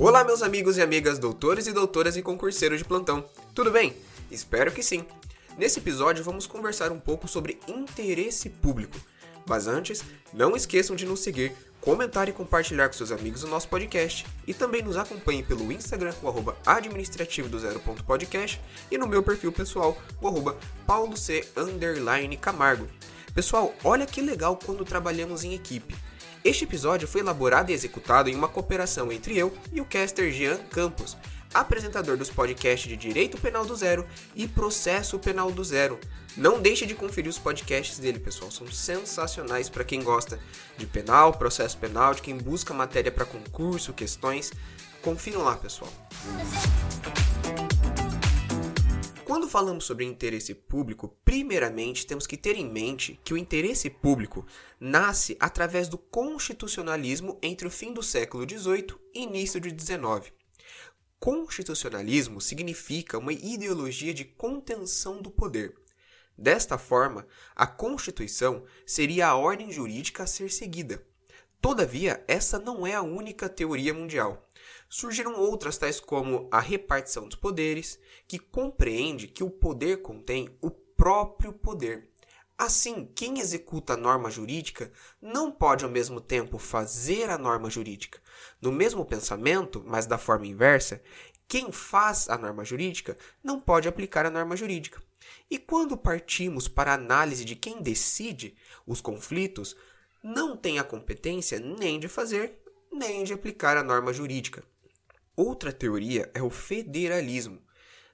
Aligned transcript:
Olá, 0.00 0.22
meus 0.22 0.42
amigos 0.42 0.76
e 0.76 0.80
amigas, 0.80 1.18
doutores 1.18 1.66
e 1.66 1.72
doutoras 1.72 2.16
e 2.16 2.22
concurseiros 2.22 2.78
de 2.78 2.84
plantão. 2.84 3.24
Tudo 3.52 3.72
bem? 3.72 3.96
Espero 4.30 4.70
que 4.70 4.80
sim. 4.80 5.04
Nesse 5.58 5.80
episódio 5.80 6.22
vamos 6.22 6.46
conversar 6.46 6.92
um 6.92 7.00
pouco 7.00 7.26
sobre 7.26 7.58
interesse 7.66 8.48
público. 8.48 8.96
Mas 9.44 9.66
antes, 9.66 10.04
não 10.32 10.54
esqueçam 10.54 10.94
de 10.94 11.04
nos 11.04 11.18
seguir, 11.18 11.52
comentar 11.80 12.28
e 12.28 12.32
compartilhar 12.32 12.86
com 12.86 12.92
seus 12.92 13.10
amigos 13.10 13.42
o 13.42 13.48
nosso 13.48 13.68
podcast. 13.68 14.24
E 14.46 14.54
também 14.54 14.82
nos 14.82 14.96
acompanhem 14.96 15.42
pelo 15.42 15.72
Instagram, 15.72 16.14
o 16.22 16.28
arroba 16.28 16.56
administrativo 16.64 17.48
do 17.48 17.58
zero 17.58 17.80
ponto 17.80 18.04
podcast, 18.04 18.60
e 18.92 18.96
no 18.96 19.08
meu 19.08 19.20
perfil 19.20 19.50
pessoal, 19.50 20.00
o 20.22 20.28
arroba. 20.28 20.56
Pessoal, 23.34 23.74
olha 23.82 24.06
que 24.06 24.20
legal 24.20 24.56
quando 24.64 24.84
trabalhamos 24.84 25.42
em 25.42 25.54
equipe. 25.54 25.92
Este 26.48 26.64
episódio 26.64 27.06
foi 27.06 27.20
elaborado 27.20 27.70
e 27.70 27.74
executado 27.74 28.30
em 28.30 28.34
uma 28.34 28.48
cooperação 28.48 29.12
entre 29.12 29.36
eu 29.36 29.52
e 29.70 29.82
o 29.82 29.84
caster 29.84 30.32
Jean 30.32 30.56
Campos, 30.70 31.14
apresentador 31.52 32.16
dos 32.16 32.30
podcasts 32.30 32.88
de 32.88 32.96
Direito 32.96 33.36
Penal 33.36 33.66
do 33.66 33.76
Zero 33.76 34.06
e 34.34 34.48
Processo 34.48 35.18
Penal 35.18 35.52
do 35.52 35.62
Zero. 35.62 36.00
Não 36.38 36.58
deixe 36.58 36.86
de 36.86 36.94
conferir 36.94 37.28
os 37.28 37.38
podcasts 37.38 37.98
dele, 37.98 38.18
pessoal, 38.18 38.50
são 38.50 38.66
sensacionais 38.66 39.68
para 39.68 39.84
quem 39.84 40.02
gosta 40.02 40.40
de 40.78 40.86
penal, 40.86 41.34
processo 41.34 41.76
penal, 41.76 42.14
de 42.14 42.22
quem 42.22 42.38
busca 42.38 42.72
matéria 42.72 43.12
para 43.12 43.26
concurso, 43.26 43.92
questões. 43.92 44.50
Confiram 45.02 45.42
lá, 45.42 45.54
pessoal. 45.54 45.92
Quando 49.38 49.48
falamos 49.48 49.84
sobre 49.84 50.04
interesse 50.04 50.52
público, 50.52 51.16
primeiramente 51.24 52.04
temos 52.04 52.26
que 52.26 52.36
ter 52.36 52.56
em 52.56 52.68
mente 52.68 53.20
que 53.22 53.32
o 53.32 53.38
interesse 53.38 53.88
público 53.88 54.44
nasce 54.80 55.36
através 55.38 55.86
do 55.86 55.96
constitucionalismo 55.96 57.38
entre 57.40 57.68
o 57.68 57.70
fim 57.70 57.92
do 57.92 58.02
século 58.02 58.42
XVIII 58.42 58.96
e 59.14 59.22
início 59.22 59.60
do 59.60 59.68
XIX. 59.68 60.32
Constitucionalismo 61.20 62.40
significa 62.40 63.16
uma 63.16 63.32
ideologia 63.32 64.12
de 64.12 64.24
contenção 64.24 65.22
do 65.22 65.30
poder. 65.30 65.72
Desta 66.36 66.76
forma, 66.76 67.24
a 67.54 67.64
Constituição 67.64 68.64
seria 68.84 69.28
a 69.28 69.36
ordem 69.36 69.70
jurídica 69.70 70.24
a 70.24 70.26
ser 70.26 70.50
seguida. 70.50 71.00
Todavia, 71.60 72.24
essa 72.26 72.58
não 72.58 72.84
é 72.84 72.96
a 72.96 73.02
única 73.02 73.48
teoria 73.48 73.94
mundial 73.94 74.47
surgiram 74.88 75.34
outras, 75.38 75.78
tais 75.78 76.00
como 76.00 76.48
a 76.50 76.60
repartição 76.60 77.28
dos 77.28 77.38
poderes, 77.38 77.98
que 78.26 78.38
compreende 78.38 79.28
que 79.28 79.44
o 79.44 79.50
poder 79.50 80.02
contém 80.02 80.48
o 80.60 80.70
próprio 80.70 81.52
poder. 81.52 82.08
Assim, 82.56 83.08
quem 83.14 83.38
executa 83.38 83.92
a 83.92 83.96
norma 83.96 84.30
jurídica 84.30 84.90
não 85.22 85.52
pode 85.52 85.84
ao 85.84 85.90
mesmo 85.90 86.20
tempo 86.20 86.58
fazer 86.58 87.30
a 87.30 87.38
norma 87.38 87.70
jurídica. 87.70 88.20
No 88.60 88.72
mesmo 88.72 89.04
pensamento, 89.04 89.80
mas 89.86 90.06
da 90.06 90.18
forma 90.18 90.46
inversa, 90.46 91.00
quem 91.46 91.70
faz 91.70 92.28
a 92.28 92.36
norma 92.36 92.64
jurídica 92.64 93.16
não 93.44 93.60
pode 93.60 93.86
aplicar 93.86 94.26
a 94.26 94.30
norma 94.30 94.56
jurídica. 94.56 95.00
E 95.48 95.56
quando 95.56 95.96
partimos 95.96 96.66
para 96.66 96.90
a 96.90 96.94
análise 96.94 97.44
de 97.44 97.54
quem 97.54 97.80
decide 97.80 98.56
os 98.84 99.00
conflitos, 99.00 99.76
não 100.22 100.56
tem 100.56 100.80
a 100.80 100.84
competência 100.84 101.60
nem 101.60 102.00
de 102.00 102.08
fazer, 102.08 102.60
nem 102.92 103.22
de 103.22 103.32
aplicar 103.32 103.76
a 103.76 103.84
norma 103.84 104.12
jurídica. 104.12 104.64
Outra 105.38 105.72
teoria 105.72 106.28
é 106.34 106.42
o 106.42 106.50
federalismo, 106.50 107.62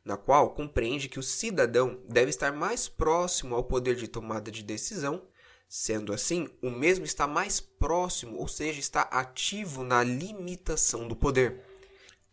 na 0.05 0.15
qual 0.15 0.51
compreende 0.51 1.09
que 1.09 1.19
o 1.19 1.23
cidadão 1.23 1.99
deve 2.07 2.29
estar 2.29 2.53
mais 2.53 2.87
próximo 2.87 3.55
ao 3.55 3.65
poder 3.65 3.97
de 3.97 4.07
tomada 4.07 4.51
de 4.51 4.63
decisão, 4.63 5.27
sendo 5.67 6.13
assim, 6.13 6.51
o 6.61 6.69
mesmo 6.69 7.07
está 7.07 7.27
mais 7.27 7.61
próximo, 7.61 8.37
ou 8.37 8.47
seja, 8.47 8.79
está 8.79 9.01
ativo 9.05 9.83
na 9.83 10.05
limitação 10.05 11.09
do 11.09 11.17
poder. 11.17 11.63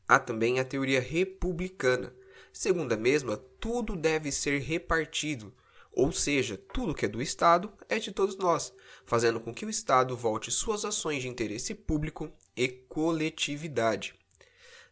Há 0.06 0.20
também 0.20 0.60
a 0.60 0.66
teoria 0.66 1.00
republicana. 1.00 2.14
Segundo 2.52 2.92
a 2.92 2.98
mesma, 2.98 3.38
tudo 3.62 3.96
deve 3.96 4.30
ser 4.30 4.60
repartido, 4.60 5.54
ou 5.94 6.12
seja, 6.12 6.62
tudo 6.74 6.94
que 6.94 7.06
é 7.06 7.08
do 7.08 7.22
Estado 7.22 7.72
é 7.88 7.98
de 7.98 8.12
todos 8.12 8.36
nós, 8.36 8.74
fazendo 9.06 9.40
com 9.40 9.54
que 9.54 9.66
o 9.66 9.70
Estado 9.70 10.18
volte 10.18 10.52
suas 10.52 10.84
ações 10.84 11.22
de 11.22 11.30
interesse 11.30 11.74
público 11.74 12.30
e 12.58 12.68
coletividade 12.68 14.20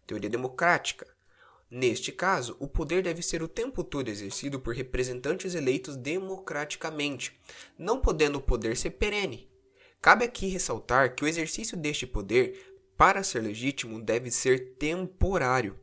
teoria 0.10 0.30
democrática. 0.30 1.06
Neste 1.70 2.12
caso, 2.12 2.58
o 2.60 2.68
poder 2.68 3.04
deve 3.04 3.22
ser 3.22 3.44
o 3.44 3.48
tempo 3.48 3.84
todo 3.84 4.10
exercido 4.10 4.60
por 4.60 4.74
representantes 4.74 5.54
eleitos 5.54 5.96
democraticamente, 5.96 7.40
não 7.78 8.02
podendo 8.02 8.40
o 8.40 8.42
poder 8.42 8.76
ser 8.76 8.92
perene. 8.92 9.48
Cabe 10.02 10.26
aqui 10.26 10.48
ressaltar 10.48 11.14
que 11.14 11.24
o 11.24 11.28
exercício 11.28 11.78
deste 11.78 12.08
poder, 12.08 12.76
para 12.98 13.22
ser 13.22 13.42
legítimo, 13.42 14.02
deve 14.02 14.32
ser 14.32 14.78
temporário. 14.80 15.80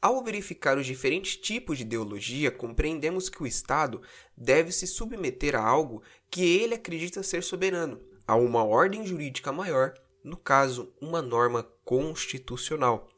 Ao 0.00 0.24
verificar 0.24 0.78
os 0.78 0.86
diferentes 0.86 1.36
tipos 1.36 1.76
de 1.76 1.84
ideologia, 1.84 2.50
compreendemos 2.50 3.28
que 3.28 3.42
o 3.42 3.46
Estado 3.46 4.00
deve 4.34 4.72
se 4.72 4.86
submeter 4.86 5.54
a 5.54 5.62
algo 5.62 6.02
que 6.30 6.42
ele 6.42 6.74
acredita 6.74 7.22
ser 7.22 7.42
soberano, 7.42 8.00
a 8.26 8.34
uma 8.36 8.64
ordem 8.64 9.06
jurídica 9.06 9.52
maior, 9.52 9.92
no 10.24 10.38
caso, 10.38 10.94
uma 10.98 11.20
norma 11.20 11.62
constitucional. 11.84 13.10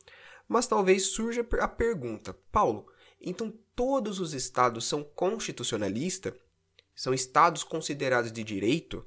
Mas 0.52 0.66
talvez 0.66 1.06
surja 1.06 1.46
a 1.60 1.66
pergunta: 1.66 2.34
Paulo, 2.52 2.86
então 3.18 3.50
todos 3.74 4.20
os 4.20 4.34
estados 4.34 4.84
são 4.84 5.02
constitucionalistas? 5.02 6.34
São 6.94 7.14
estados 7.14 7.64
considerados 7.64 8.30
de 8.30 8.44
direito? 8.44 9.02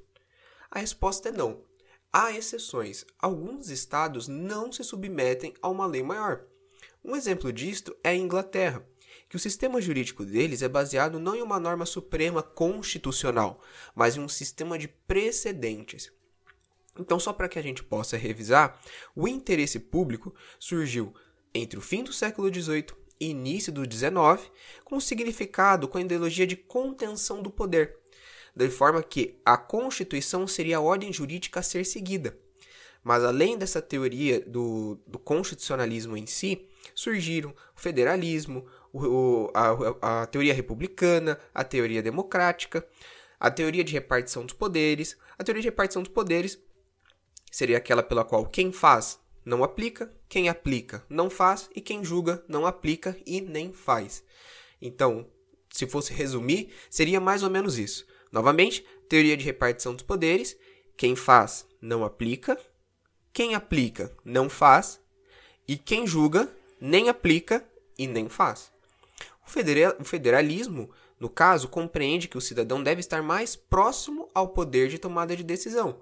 A 0.68 0.80
resposta 0.80 1.28
é 1.28 1.32
não. 1.32 1.62
Há 2.12 2.32
exceções. 2.32 3.06
Alguns 3.16 3.70
estados 3.70 4.26
não 4.26 4.72
se 4.72 4.82
submetem 4.82 5.54
a 5.62 5.68
uma 5.68 5.86
lei 5.86 6.02
maior. 6.02 6.44
Um 7.04 7.14
exemplo 7.14 7.52
disto 7.52 7.96
é 8.02 8.08
a 8.08 8.16
Inglaterra, 8.16 8.84
que 9.28 9.36
o 9.36 9.40
sistema 9.40 9.80
jurídico 9.80 10.24
deles 10.24 10.62
é 10.62 10.68
baseado 10.68 11.20
não 11.20 11.36
em 11.36 11.42
uma 11.42 11.60
norma 11.60 11.86
suprema 11.86 12.42
constitucional, 12.42 13.62
mas 13.94 14.16
em 14.16 14.20
um 14.20 14.28
sistema 14.28 14.76
de 14.76 14.88
precedentes. 14.88 16.10
Então, 16.98 17.20
só 17.20 17.32
para 17.32 17.48
que 17.48 17.58
a 17.58 17.62
gente 17.62 17.84
possa 17.84 18.16
revisar, 18.16 18.80
o 19.14 19.28
interesse 19.28 19.78
público 19.78 20.34
surgiu 20.58 21.14
entre 21.56 21.78
o 21.78 21.82
fim 21.82 22.02
do 22.02 22.12
século 22.12 22.52
XVIII 22.52 22.86
e 23.18 23.30
início 23.30 23.72
do 23.72 23.82
XIX, 23.82 24.50
com 24.84 25.00
significado 25.00 25.88
com 25.88 25.98
a 25.98 26.00
ideologia 26.00 26.46
de 26.46 26.56
contenção 26.56 27.42
do 27.42 27.50
poder, 27.50 27.96
de 28.54 28.68
forma 28.68 29.02
que 29.02 29.40
a 29.44 29.56
Constituição 29.56 30.46
seria 30.46 30.78
a 30.78 30.80
ordem 30.80 31.12
jurídica 31.12 31.60
a 31.60 31.62
ser 31.62 31.84
seguida. 31.84 32.36
Mas 33.02 33.22
além 33.22 33.56
dessa 33.56 33.80
teoria 33.80 34.40
do, 34.40 34.98
do 35.06 35.18
constitucionalismo 35.18 36.16
em 36.16 36.26
si, 36.26 36.68
surgiram 36.94 37.54
o 37.76 37.80
federalismo, 37.80 38.66
o, 38.92 39.50
a, 39.54 40.22
a 40.22 40.26
teoria 40.26 40.52
republicana, 40.52 41.38
a 41.54 41.62
teoria 41.62 42.02
democrática, 42.02 42.86
a 43.38 43.50
teoria 43.50 43.84
de 43.84 43.92
repartição 43.92 44.44
dos 44.44 44.54
poderes. 44.54 45.16
A 45.38 45.44
teoria 45.44 45.62
de 45.62 45.68
repartição 45.68 46.02
dos 46.02 46.10
poderes 46.10 46.58
seria 47.50 47.76
aquela 47.76 48.02
pela 48.02 48.24
qual 48.24 48.46
quem 48.46 48.72
faz 48.72 49.20
não 49.46 49.62
aplica, 49.62 50.12
quem 50.28 50.48
aplica 50.48 51.06
não 51.08 51.30
faz 51.30 51.70
e 51.72 51.80
quem 51.80 52.04
julga 52.04 52.44
não 52.48 52.66
aplica 52.66 53.16
e 53.24 53.40
nem 53.40 53.72
faz. 53.72 54.24
Então, 54.82 55.24
se 55.70 55.86
fosse 55.86 56.12
resumir, 56.12 56.70
seria 56.90 57.20
mais 57.20 57.44
ou 57.44 57.48
menos 57.48 57.78
isso. 57.78 58.04
Novamente, 58.32 58.84
teoria 59.08 59.36
de 59.36 59.44
repartição 59.44 59.94
dos 59.94 60.02
poderes: 60.02 60.58
quem 60.96 61.14
faz 61.14 61.64
não 61.80 62.04
aplica, 62.04 62.58
quem 63.32 63.54
aplica 63.54 64.12
não 64.24 64.50
faz 64.50 65.00
e 65.68 65.76
quem 65.76 66.08
julga 66.08 66.52
nem 66.80 67.08
aplica 67.08 67.64
e 67.96 68.08
nem 68.08 68.28
faz. 68.28 68.72
O 69.46 70.04
federalismo, 70.04 70.90
no 71.20 71.28
caso, 71.28 71.68
compreende 71.68 72.26
que 72.26 72.36
o 72.36 72.40
cidadão 72.40 72.82
deve 72.82 72.98
estar 72.98 73.22
mais 73.22 73.54
próximo 73.54 74.28
ao 74.34 74.48
poder 74.48 74.88
de 74.88 74.98
tomada 74.98 75.36
de 75.36 75.44
decisão. 75.44 76.00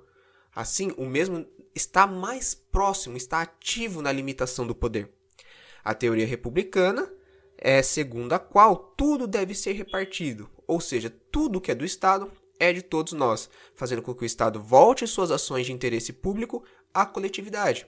Assim, 0.55 0.93
o 0.97 1.05
mesmo 1.05 1.47
está 1.75 2.07
mais 2.07 2.55
próximo, 2.55 3.17
está 3.17 3.43
ativo 3.43 4.01
na 4.01 4.13
limitação 4.13 4.67
do 4.67 4.75
poder. 4.75 5.11
A 5.83 5.93
teoria 5.95 6.27
republicana 6.27 7.11
é 7.59 7.83
segundo 7.83 8.33
a 8.33 8.39
qual 8.39 8.77
tudo 8.97 9.27
deve 9.27 9.55
ser 9.55 9.73
repartido, 9.73 10.49
ou 10.67 10.81
seja, 10.81 11.13
tudo 11.31 11.61
que 11.61 11.71
é 11.71 11.75
do 11.75 11.85
Estado 11.85 12.31
é 12.59 12.73
de 12.73 12.83
todos 12.83 13.13
nós, 13.13 13.51
fazendo 13.75 14.03
com 14.03 14.15
que 14.15 14.23
o 14.23 14.27
Estado 14.27 14.63
volte 14.63 15.07
suas 15.07 15.31
ações 15.31 15.67
de 15.67 15.73
interesse 15.73 16.13
público 16.13 16.65
à 16.93 17.05
coletividade. 17.05 17.87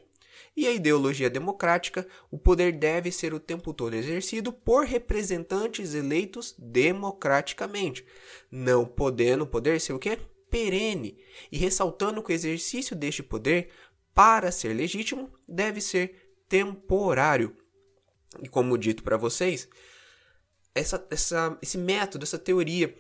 E 0.57 0.67
a 0.67 0.73
ideologia 0.73 1.31
democrática, 1.31 2.07
o 2.31 2.39
poder 2.39 2.73
deve 2.73 3.13
ser 3.13 3.33
o 3.33 3.41
tempo 3.41 3.73
todo 3.73 3.95
exercido 3.95 4.53
por 4.53 4.85
representantes 4.85 5.95
eleitos 5.95 6.55
democraticamente, 6.59 8.05
não 8.51 8.85
podendo 8.85 9.45
o 9.45 9.47
poder 9.47 9.81
ser 9.81 9.93
o 9.93 9.99
quê? 9.99 10.19
Perene 10.51 11.19
e 11.51 11.59
ressaltando 11.59 12.23
que 12.23 12.33
o 12.33 12.35
exercício 12.35 12.97
deste 12.97 13.23
poder, 13.23 13.71
para 14.15 14.51
ser 14.51 14.75
legítimo, 14.75 15.31
deve 15.49 15.81
ser 15.81 16.35
temporário. 16.49 17.57
E 18.43 18.49
como 18.49 18.79
dito 18.79 19.03
para 19.03 19.17
vocês, 19.17 19.69
essa, 20.75 21.07
essa, 21.11 21.59
esse 21.63 21.79
método, 21.79 22.25
essa 22.25 22.39
teoria 22.39 22.95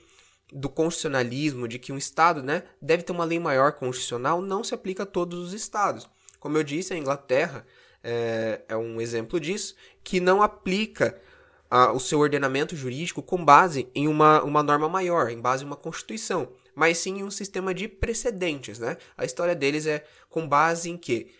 do 0.52 0.68
constitucionalismo, 0.68 1.66
de 1.66 1.78
que 1.78 1.92
um 1.92 1.98
Estado 1.98 2.42
né, 2.42 2.62
deve 2.80 3.02
ter 3.02 3.12
uma 3.12 3.24
lei 3.24 3.38
maior 3.38 3.72
constitucional, 3.72 4.40
não 4.40 4.62
se 4.62 4.74
aplica 4.74 5.02
a 5.02 5.06
todos 5.06 5.38
os 5.38 5.52
Estados. 5.52 6.08
Como 6.38 6.56
eu 6.56 6.62
disse, 6.62 6.94
a 6.94 6.96
Inglaterra 6.96 7.66
é, 8.02 8.62
é 8.68 8.76
um 8.76 9.00
exemplo 9.00 9.40
disso, 9.40 9.74
que 10.04 10.20
não 10.20 10.42
aplica 10.42 11.20
a, 11.68 11.92
o 11.92 11.98
seu 11.98 12.20
ordenamento 12.20 12.76
jurídico 12.76 13.22
com 13.22 13.44
base 13.44 13.88
em 13.94 14.06
uma, 14.06 14.42
uma 14.42 14.62
norma 14.62 14.88
maior, 14.88 15.28
em 15.30 15.40
base 15.40 15.64
em 15.64 15.66
uma 15.66 15.76
constituição, 15.76 16.52
mas 16.76 16.98
sim 16.98 17.20
em 17.20 17.24
um 17.24 17.30
sistema 17.30 17.72
de 17.72 17.88
precedentes, 17.88 18.78
né? 18.78 18.98
A 19.16 19.24
história 19.24 19.54
deles 19.54 19.86
é 19.86 20.04
com 20.28 20.46
base 20.46 20.90
em 20.90 20.96
que 20.98 21.32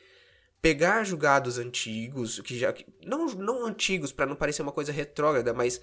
pegar 0.63 1.05
julgados 1.05 1.59
antigos, 1.59 2.41
que 2.41 2.59
já 2.59 2.75
não, 3.05 3.27
não 3.27 3.67
antigos 3.67 4.11
para 4.11 4.25
não 4.25 4.35
parecer 4.35 4.63
uma 4.63 4.73
coisa 4.73 4.91
retrógrada, 4.91 5.53
mas 5.53 5.79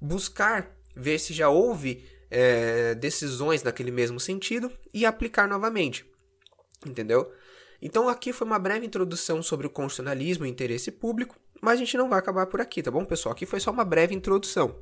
buscar 0.00 0.70
ver 0.94 1.18
se 1.18 1.34
já 1.34 1.48
houve 1.48 2.04
é, 2.30 2.94
decisões 2.94 3.64
naquele 3.64 3.90
mesmo 3.90 4.20
sentido 4.20 4.70
e 4.94 5.04
aplicar 5.04 5.48
novamente, 5.48 6.06
entendeu? 6.86 7.32
Então 7.82 8.08
aqui 8.08 8.32
foi 8.32 8.46
uma 8.46 8.58
breve 8.60 8.86
introdução 8.86 9.42
sobre 9.42 9.66
o 9.66 9.70
constitucionalismo 9.70 10.46
e 10.46 10.48
interesse 10.48 10.92
público, 10.92 11.36
mas 11.60 11.74
a 11.74 11.76
gente 11.76 11.96
não 11.96 12.08
vai 12.08 12.20
acabar 12.20 12.46
por 12.46 12.60
aqui, 12.60 12.82
tá 12.82 12.90
bom, 12.90 13.04
pessoal? 13.04 13.32
Aqui 13.32 13.46
foi 13.46 13.58
só 13.58 13.72
uma 13.72 13.84
breve 13.84 14.14
introdução. 14.14 14.76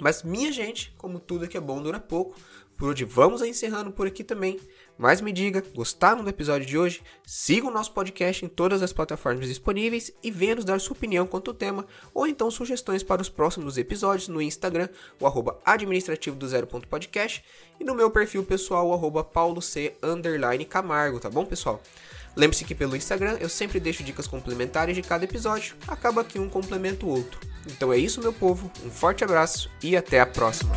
Mas 0.00 0.22
minha 0.22 0.50
gente, 0.50 0.92
como 0.98 1.20
tudo 1.20 1.46
que 1.46 1.56
é 1.56 1.60
bom 1.60 1.80
dura 1.80 2.00
pouco, 2.00 2.36
por 2.76 2.90
hoje 2.90 3.04
vamos 3.04 3.42
encerrando 3.42 3.90
por 3.90 4.06
aqui 4.06 4.22
também. 4.22 4.58
Mas 4.96 5.20
me 5.20 5.32
diga, 5.32 5.62
gostaram 5.74 6.22
do 6.22 6.30
episódio 6.30 6.66
de 6.66 6.78
hoje? 6.78 7.02
Siga 7.26 7.66
o 7.66 7.70
nosso 7.70 7.92
podcast 7.92 8.44
em 8.44 8.48
todas 8.48 8.82
as 8.82 8.92
plataformas 8.92 9.48
disponíveis 9.48 10.12
e 10.22 10.30
venha 10.30 10.54
nos 10.54 10.64
dar 10.64 10.80
sua 10.80 10.96
opinião 10.96 11.26
quanto 11.26 11.50
ao 11.50 11.56
tema, 11.56 11.84
ou 12.12 12.26
então 12.26 12.50
sugestões 12.50 13.02
para 13.02 13.20
os 13.20 13.28
próximos 13.28 13.76
episódios 13.76 14.28
no 14.28 14.40
Instagram, 14.40 14.88
o 15.20 15.26
arroba 15.26 15.58
administrativo 15.64 16.36
do 16.36 16.46
zero 16.46 16.66
ponto 16.66 16.86
podcast, 16.86 17.44
e 17.80 17.84
no 17.84 17.94
meu 17.94 18.10
perfil 18.10 18.44
pessoal, 18.44 18.88
o 18.88 18.92
arroba 18.92 19.24
pauloc 19.24 19.64
camargo, 20.68 21.18
tá 21.18 21.28
bom, 21.28 21.44
pessoal? 21.44 21.82
Lembre-se 22.36 22.64
que 22.64 22.74
pelo 22.74 22.96
Instagram 22.96 23.36
eu 23.40 23.48
sempre 23.48 23.80
deixo 23.80 24.02
dicas 24.02 24.26
complementares 24.26 24.94
de 24.94 25.02
cada 25.02 25.24
episódio, 25.24 25.76
acaba 25.88 26.24
que 26.24 26.38
um 26.38 26.48
complementa 26.48 27.06
o 27.06 27.08
outro. 27.08 27.40
Então 27.66 27.92
é 27.92 27.98
isso, 27.98 28.20
meu 28.20 28.32
povo, 28.32 28.70
um 28.84 28.90
forte 28.90 29.24
abraço 29.24 29.70
e 29.82 29.96
até 29.96 30.20
a 30.20 30.26
próxima! 30.26 30.74